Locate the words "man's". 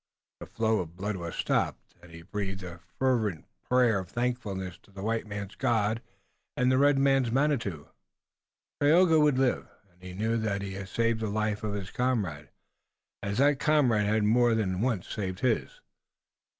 5.27-5.53, 6.97-7.31